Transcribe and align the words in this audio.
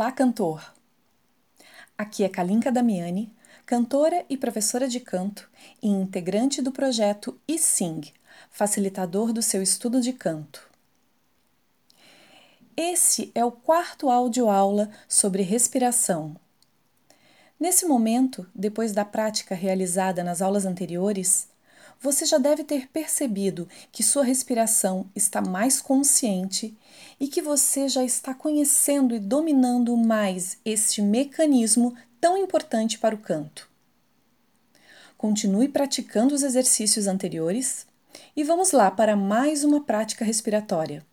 Olá, 0.00 0.10
cantor! 0.10 0.74
Aqui 1.98 2.24
é 2.24 2.28
Kalinka 2.30 2.72
Damiani, 2.72 3.30
cantora 3.66 4.24
e 4.30 4.36
professora 4.38 4.88
de 4.88 4.98
canto 4.98 5.46
e 5.82 5.88
integrante 5.88 6.62
do 6.62 6.72
projeto 6.72 7.38
eSing, 7.46 8.10
facilitador 8.50 9.30
do 9.30 9.42
seu 9.42 9.60
estudo 9.62 10.00
de 10.00 10.14
canto. 10.14 10.66
Esse 12.74 13.30
é 13.34 13.44
o 13.44 13.52
quarto 13.52 14.08
áudio-aula 14.08 14.88
sobre 15.06 15.42
respiração. 15.42 16.34
Nesse 17.60 17.84
momento, 17.84 18.48
depois 18.54 18.92
da 18.92 19.04
prática 19.04 19.54
realizada 19.54 20.24
nas 20.24 20.40
aulas 20.40 20.64
anteriores, 20.64 21.46
você 22.00 22.24
já 22.24 22.38
deve 22.38 22.64
ter 22.64 22.88
percebido 22.88 23.68
que 23.92 24.02
sua 24.02 24.24
respiração 24.24 25.10
está 25.14 25.42
mais 25.42 25.82
consciente 25.82 26.74
e 27.20 27.28
que 27.28 27.42
você 27.42 27.88
já 27.88 28.02
está 28.02 28.32
conhecendo 28.32 29.14
e 29.14 29.18
dominando 29.18 29.94
mais 29.98 30.56
este 30.64 31.02
mecanismo 31.02 31.94
tão 32.18 32.38
importante 32.38 32.98
para 32.98 33.14
o 33.14 33.18
canto. 33.18 33.68
Continue 35.18 35.68
praticando 35.68 36.34
os 36.34 36.42
exercícios 36.42 37.06
anteriores 37.06 37.86
e 38.34 38.42
vamos 38.42 38.72
lá 38.72 38.90
para 38.90 39.14
mais 39.14 39.62
uma 39.62 39.82
prática 39.82 40.24
respiratória. 40.24 41.04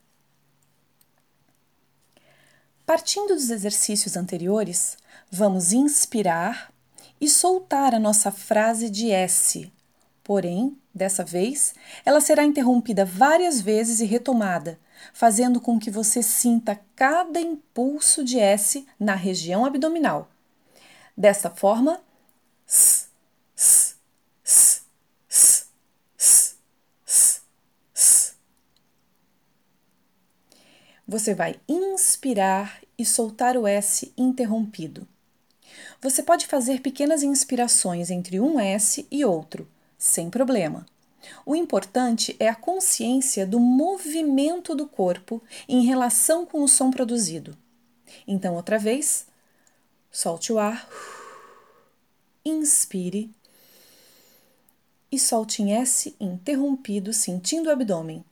Partindo 2.85 3.35
dos 3.35 3.49
exercícios 3.49 4.15
anteriores, 4.15 4.97
vamos 5.29 5.73
inspirar 5.73 6.71
e 7.19 7.27
soltar 7.27 7.93
a 7.93 7.99
nossa 7.99 8.31
frase 8.31 8.89
de 8.89 9.11
S 9.11 9.69
Porém, 10.27 10.77
dessa 10.93 11.23
vez, 11.23 11.73
ela 12.03 12.19
será 12.19 12.43
interrompida 12.43 13.05
várias 13.05 13.61
vezes 13.61 14.01
e 14.01 14.05
retomada, 14.05 14.77
fazendo 15.13 15.61
com 15.61 15.79
que 15.79 15.89
você 15.89 16.21
sinta 16.21 16.77
cada 16.97 17.39
impulso 17.39 18.25
de 18.25 18.37
S 18.37 18.85
na 18.99 19.15
região 19.15 19.65
abdominal. 19.65 20.29
Desta 21.15 21.49
forma, 21.49 22.01
s, 22.67 23.07
s, 23.55 23.95
s, 24.43 24.81
s, 25.29 25.65
s, 26.19 26.55
s, 27.05 27.41
s. 27.95 28.33
Você 31.07 31.33
vai 31.33 31.55
inspirar 31.69 32.81
e 32.97 33.05
soltar 33.05 33.55
o 33.55 33.65
S 33.65 34.11
interrompido. 34.17 35.07
Você 36.01 36.21
pode 36.21 36.47
fazer 36.47 36.81
pequenas 36.81 37.23
inspirações 37.23 38.11
entre 38.11 38.41
um 38.41 38.59
S 38.59 39.07
e 39.09 39.23
outro 39.23 39.65
sem 39.97 40.29
problema. 40.29 40.85
O 41.45 41.55
importante 41.55 42.35
é 42.39 42.47
a 42.47 42.55
consciência 42.55 43.45
do 43.45 43.59
movimento 43.59 44.75
do 44.75 44.87
corpo 44.87 45.41
em 45.67 45.85
relação 45.85 46.45
com 46.45 46.63
o 46.63 46.67
som 46.67 46.91
produzido. 46.91 47.57
Então, 48.27 48.55
outra 48.55 48.77
vez, 48.77 49.27
solte 50.11 50.53
o 50.53 50.59
ar, 50.59 50.87
inspire 52.45 53.29
e 55.11 55.19
solte 55.19 55.61
em 55.61 55.73
S 55.73 56.15
interrompido, 56.19 57.13
sentindo 57.13 57.67
o 57.67 57.71
abdômen. 57.71 58.23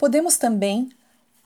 Podemos 0.00 0.38
também, 0.38 0.90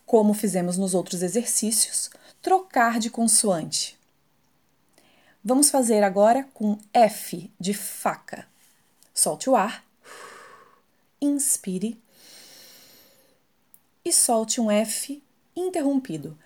como 0.06 0.32
fizemos 0.32 0.78
nos 0.78 0.94
outros 0.94 1.24
exercícios, 1.24 2.08
trocar 2.40 3.00
de 3.00 3.10
consoante. 3.10 3.98
Vamos 5.42 5.70
fazer 5.70 6.04
agora 6.04 6.46
com 6.54 6.78
F 6.92 7.50
de 7.58 7.74
faca. 7.74 8.46
Solte 9.12 9.50
o 9.50 9.56
ar, 9.56 9.84
inspire 11.20 12.00
e 14.04 14.12
solte 14.12 14.60
um 14.60 14.70
F 14.70 15.20
interrompido. 15.56 16.38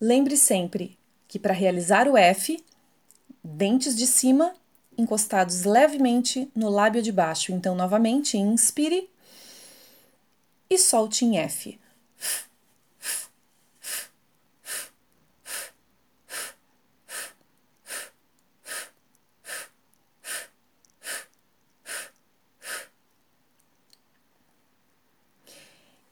Lembre 0.00 0.36
sempre 0.36 0.96
que 1.26 1.40
para 1.40 1.52
realizar 1.52 2.06
o 2.06 2.16
F, 2.16 2.64
dentes 3.42 3.96
de 3.96 4.06
cima 4.06 4.54
encostados 4.96 5.64
levemente 5.64 6.50
no 6.54 6.68
lábio 6.68 7.02
de 7.02 7.10
baixo. 7.10 7.52
Então, 7.52 7.74
novamente, 7.74 8.36
inspire 8.38 9.10
e 10.70 10.78
solte 10.78 11.24
em 11.24 11.38
F. 11.38 11.78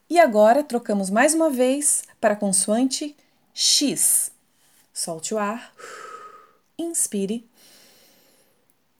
E 0.09 0.19
agora 0.19 0.63
trocamos 0.63 1.09
mais 1.09 1.33
uma 1.33 1.49
vez 1.49 2.03
para 2.19 2.35
consoante 2.35 3.15
X. 3.59 4.31
Solte 4.93 5.33
o 5.33 5.39
ar, 5.39 5.73
inspire 6.77 7.43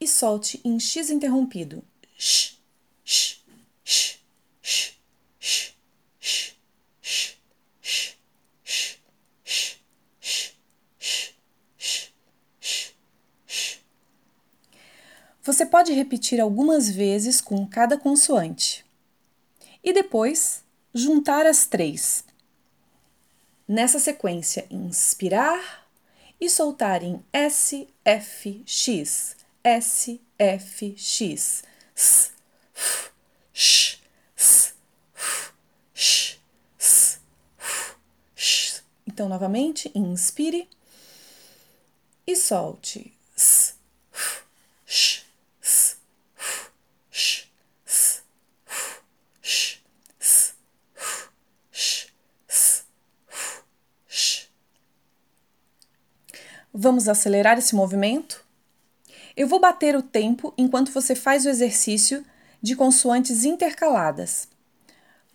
e 0.01 0.07
solte 0.07 0.59
em 0.65 0.79
X 0.79 1.11
interrompido. 1.11 1.83
Sh, 2.17 2.57
sh. 3.05 3.39
Você 15.43 15.67
pode 15.67 15.93
repetir 15.93 16.41
algumas 16.41 16.89
vezes 16.89 17.39
com 17.39 17.65
cada 17.67 17.95
consoante 17.95 18.83
e 19.83 19.93
depois 19.93 20.63
juntar 20.95 21.45
as 21.45 21.67
três 21.67 22.26
Nessa 23.67 23.99
sequência, 23.99 24.65
inspirar 24.71 25.85
e 26.39 26.49
soltar 26.49 27.03
em 27.03 27.21
S, 27.33 27.87
F, 28.05 28.63
X, 28.65 29.35
S, 29.61 30.21
F, 30.39 30.95
X, 30.97 31.63
S, 31.93 32.31
F, 32.73 33.11
Sh. 33.53 33.97
Então, 39.05 39.27
novamente, 39.27 39.91
inspire 39.93 40.69
e 42.25 42.35
solte. 42.37 43.13
S, 43.35 43.73
F, 44.13 44.45
Sh, 44.85 45.25
Vamos 56.73 57.07
acelerar 57.07 57.57
esse 57.57 57.75
movimento? 57.75 58.45
Eu 59.35 59.47
vou 59.47 59.59
bater 59.59 59.95
o 59.95 60.01
tempo 60.01 60.53
enquanto 60.57 60.91
você 60.91 61.15
faz 61.15 61.45
o 61.45 61.49
exercício 61.49 62.25
de 62.61 62.75
consoantes 62.75 63.45
intercaladas. 63.45 64.47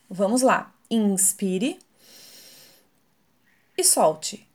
Vamos 0.09 0.42
lá. 0.42 0.75
Inspire 0.91 1.78
e 3.76 3.84
solte. 3.84 4.47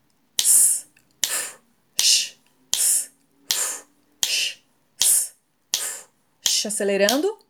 Acelerando. 6.66 7.47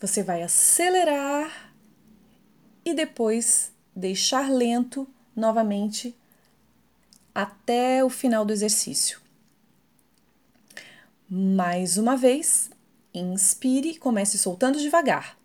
Você 0.00 0.22
vai 0.22 0.42
acelerar 0.42 1.72
e 2.84 2.94
depois 2.94 3.72
deixar 3.94 4.50
lento 4.50 5.08
novamente 5.34 6.16
até 7.34 8.04
o 8.04 8.08
final 8.08 8.44
do 8.44 8.52
exercício. 8.52 9.20
Mais 11.28 11.98
uma 11.98 12.16
vez, 12.16 12.70
inspire 13.12 13.90
e 13.90 13.98
comece 13.98 14.38
soltando 14.38 14.78
devagar. 14.78 15.36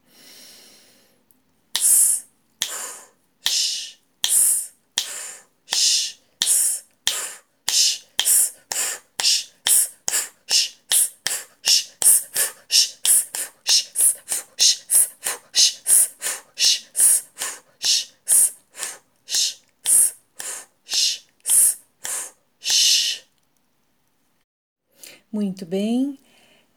Muito 25.33 25.65
bem. 25.65 26.19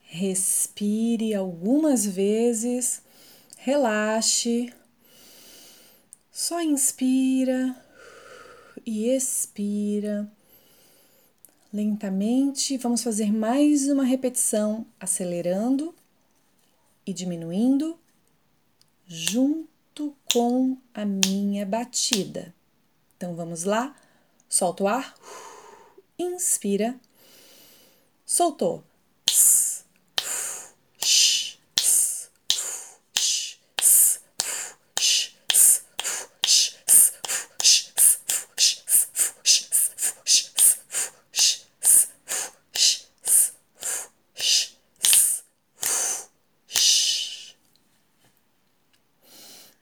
Respire 0.00 1.34
algumas 1.34 2.06
vezes, 2.06 3.02
relaxe. 3.58 4.72
Só 6.32 6.62
inspira 6.62 7.76
e 8.86 9.10
expira. 9.10 10.26
Lentamente, 11.70 12.78
vamos 12.78 13.02
fazer 13.02 13.30
mais 13.30 13.90
uma 13.90 14.04
repetição, 14.04 14.86
acelerando 14.98 15.94
e 17.04 17.12
diminuindo, 17.12 17.98
junto 19.06 20.16
com 20.32 20.78
a 20.94 21.04
minha 21.04 21.66
batida. 21.66 22.54
Então 23.18 23.36
vamos 23.36 23.64
lá, 23.64 23.94
solta 24.48 24.84
o 24.84 24.88
ar, 24.88 25.14
inspira, 26.18 26.98
soltou. 28.26 28.82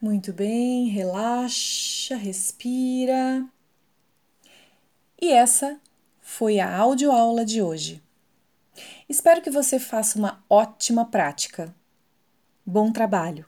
Muito 0.00 0.35
bem, 0.35 0.88
relaxa, 0.88 2.14
respira. 2.17 3.49
E 5.20 5.32
essa 5.32 5.81
foi 6.20 6.61
a 6.61 6.76
audioaula 6.76 7.43
de 7.43 7.62
hoje. 7.62 8.04
Espero 9.09 9.43
que 9.43 9.50
você 9.50 9.79
faça 9.79 10.19
uma 10.19 10.44
ótima 10.49 11.05
prática. 11.05 11.75
Bom 12.67 12.93
trabalho! 12.93 13.47